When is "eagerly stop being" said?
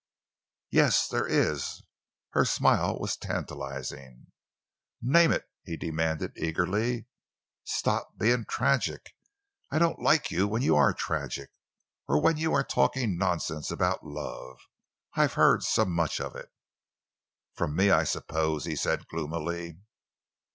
6.39-8.45